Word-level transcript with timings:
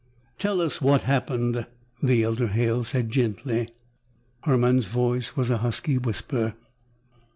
"Tell 0.39 0.61
us 0.61 0.81
what 0.81 1.03
happened," 1.03 1.67
the 2.01 2.23
elder 2.23 2.47
Halle 2.47 2.83
said 2.83 3.11
gently. 3.11 3.69
Hermann's 4.45 4.87
voice 4.87 5.35
was 5.37 5.51
a 5.51 5.57
husky 5.59 5.99
whisper. 5.99 6.55